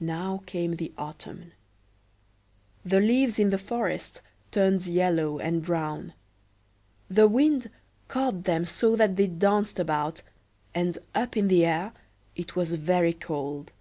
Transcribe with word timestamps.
Now 0.00 0.42
came 0.44 0.74
the 0.74 0.92
autumn. 0.98 1.52
The 2.84 2.98
leaves 2.98 3.38
in 3.38 3.50
the 3.50 3.58
forest 3.58 4.20
turned 4.50 4.84
yellow 4.88 5.38
and 5.38 5.64
brown; 5.64 6.14
the 7.08 7.28
wind 7.28 7.70
caught 8.08 8.42
them 8.42 8.66
so 8.66 8.96
that 8.96 9.14
they 9.14 9.28
danced 9.28 9.78
about, 9.78 10.22
and 10.74 10.98
up 11.14 11.36
in 11.36 11.46
the 11.46 11.64
air 11.64 11.92
it 12.34 12.56
was 12.56 12.74
very 12.74 13.12
cold. 13.12 13.72